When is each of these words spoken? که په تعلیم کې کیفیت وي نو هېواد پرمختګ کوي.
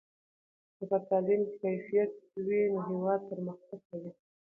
که 0.75 0.83
په 0.89 0.97
تعلیم 1.07 1.41
کې 1.49 1.55
کیفیت 1.63 2.11
وي 2.45 2.61
نو 2.73 2.79
هېواد 2.89 3.21
پرمختګ 3.31 3.79
کوي. 3.89 4.11